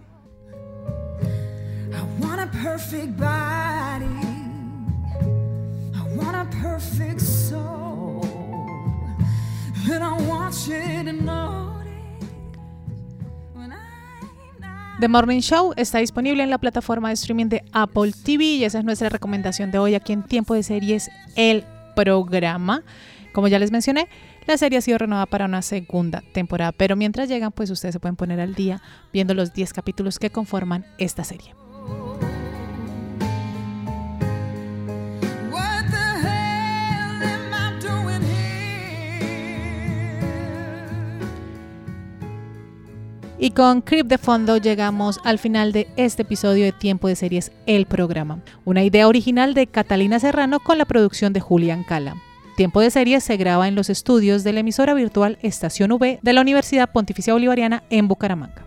I 1.92 2.02
want 2.20 2.40
a 2.40 2.48
perfect 2.48 3.16
body. 3.16 4.04
I 5.94 6.16
want 6.16 6.34
a 6.34 6.44
perfect 6.60 7.20
soul. 7.20 8.26
And 9.88 10.02
I 10.02 10.26
want 10.26 10.66
you 10.66 11.04
to 11.04 11.12
notice 11.12 11.73
The 15.00 15.08
Morning 15.08 15.40
Show 15.40 15.74
está 15.76 15.98
disponible 15.98 16.44
en 16.44 16.50
la 16.50 16.58
plataforma 16.58 17.08
de 17.08 17.14
streaming 17.14 17.46
de 17.46 17.64
Apple 17.72 18.12
TV 18.12 18.44
y 18.44 18.64
esa 18.64 18.78
es 18.78 18.84
nuestra 18.84 19.08
recomendación 19.08 19.72
de 19.72 19.78
hoy 19.78 19.96
aquí 19.96 20.12
en 20.12 20.22
Tiempo 20.22 20.54
de 20.54 20.62
Series, 20.62 21.10
el 21.34 21.64
programa. 21.96 22.84
Como 23.32 23.48
ya 23.48 23.58
les 23.58 23.72
mencioné, 23.72 24.08
la 24.46 24.56
serie 24.56 24.78
ha 24.78 24.82
sido 24.82 24.98
renovada 24.98 25.26
para 25.26 25.46
una 25.46 25.62
segunda 25.62 26.22
temporada, 26.32 26.70
pero 26.70 26.94
mientras 26.94 27.28
llegan, 27.28 27.50
pues 27.50 27.70
ustedes 27.70 27.94
se 27.94 28.00
pueden 28.00 28.14
poner 28.14 28.38
al 28.38 28.54
día 28.54 28.82
viendo 29.12 29.34
los 29.34 29.52
10 29.52 29.72
capítulos 29.72 30.20
que 30.20 30.30
conforman 30.30 30.86
esta 30.98 31.24
serie. 31.24 31.63
Y 43.44 43.50
con 43.50 43.82
Crip 43.82 44.06
de 44.06 44.16
fondo 44.16 44.56
llegamos 44.56 45.20
al 45.22 45.38
final 45.38 45.72
de 45.72 45.86
este 45.98 46.22
episodio 46.22 46.64
de 46.64 46.72
Tiempo 46.72 47.08
de 47.08 47.14
Series 47.14 47.52
El 47.66 47.84
Programa, 47.84 48.40
una 48.64 48.82
idea 48.84 49.06
original 49.06 49.52
de 49.52 49.66
Catalina 49.66 50.18
Serrano 50.18 50.60
con 50.60 50.78
la 50.78 50.86
producción 50.86 51.34
de 51.34 51.40
Julián 51.40 51.84
Cala. 51.84 52.16
Tiempo 52.56 52.80
de 52.80 52.90
Series 52.90 53.22
se 53.22 53.36
graba 53.36 53.68
en 53.68 53.74
los 53.74 53.90
estudios 53.90 54.44
de 54.44 54.54
la 54.54 54.60
emisora 54.60 54.94
virtual 54.94 55.36
Estación 55.42 55.92
V 55.92 56.20
de 56.22 56.32
la 56.32 56.40
Universidad 56.40 56.90
Pontificia 56.90 57.34
Bolivariana 57.34 57.82
en 57.90 58.08
Bucaramanga. 58.08 58.64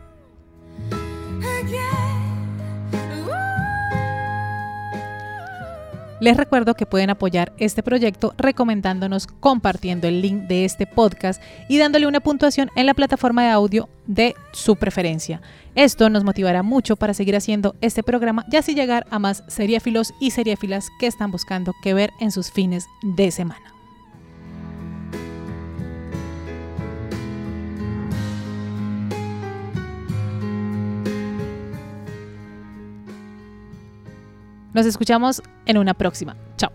Les 6.19 6.35
recuerdo 6.35 6.73
que 6.73 6.87
pueden 6.87 7.11
apoyar 7.11 7.53
este 7.57 7.83
proyecto 7.83 8.33
recomendándonos, 8.37 9.27
compartiendo 9.27 10.07
el 10.07 10.21
link 10.21 10.43
de 10.43 10.65
este 10.65 10.87
podcast 10.87 11.41
y 11.69 11.77
dándole 11.77 12.07
una 12.07 12.21
puntuación 12.21 12.71
en 12.75 12.87
la 12.87 12.95
plataforma 12.95 13.43
de 13.43 13.49
audio 13.49 13.87
de 14.07 14.35
su 14.51 14.75
preferencia. 14.77 15.41
Esto 15.75 16.09
nos 16.09 16.23
motivará 16.23 16.63
mucho 16.63 16.95
para 16.95 17.13
seguir 17.13 17.35
haciendo 17.35 17.75
este 17.81 18.01
programa 18.01 18.45
y 18.51 18.55
así 18.55 18.73
llegar 18.73 19.05
a 19.11 19.19
más 19.19 19.43
seriéfilos 19.47 20.11
y 20.19 20.31
seriéfilas 20.31 20.87
que 20.99 21.05
están 21.05 21.29
buscando 21.29 21.73
que 21.83 21.93
ver 21.93 22.11
en 22.19 22.31
sus 22.31 22.51
fines 22.51 22.87
de 23.03 23.29
semana. 23.29 23.76
Nos 34.77 34.85
escuchamos 34.85 35.41
en 35.65 35.79
una 35.79 35.95
próxima. 35.95 36.35
Chao. 36.55 36.71